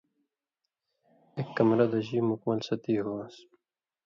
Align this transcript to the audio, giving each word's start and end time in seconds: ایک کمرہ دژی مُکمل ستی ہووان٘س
ایک 1.35 1.47
کمرہ 1.55 1.85
دژی 1.91 2.17
مُکمل 2.29 2.59
ستی 2.67 2.93
ہووان٘س 2.99 3.35